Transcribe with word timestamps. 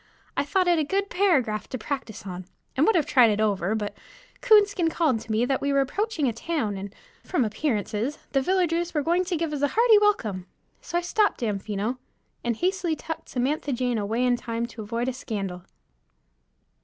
I 0.35 0.43
thought 0.43 0.67
it 0.67 0.79
a 0.79 0.83
good 0.83 1.11
paragraph 1.11 1.67
to 1.69 1.77
practice 1.77 2.25
on, 2.25 2.45
and 2.75 2.87
would 2.87 2.95
have 2.95 3.05
tried 3.05 3.29
it 3.29 3.39
over, 3.39 3.75
but 3.75 3.95
Coonskin 4.41 4.89
called 4.89 5.19
to 5.19 5.31
me 5.31 5.45
that 5.45 5.61
we 5.61 5.71
were 5.71 5.79
approaching 5.79 6.33
town 6.33 6.75
and, 6.75 6.91
from 7.23 7.45
appearances, 7.45 8.17
the 8.31 8.41
villagers 8.41 8.95
were 8.95 9.03
going 9.03 9.25
to 9.25 9.37
give 9.37 9.53
us 9.53 9.61
a 9.61 9.67
hearty 9.67 9.99
welcome. 9.99 10.47
So 10.81 10.97
I 10.97 11.01
stopped 11.01 11.41
Damfino, 11.41 11.99
and 12.43 12.55
hastily 12.55 12.95
tucked 12.95 13.29
Samantha 13.29 13.73
Jane 13.73 13.99
away 13.99 14.25
in 14.25 14.37
time 14.37 14.65
to 14.69 14.81
avoid 14.81 15.07
a 15.07 15.13
scandal. 15.13 15.65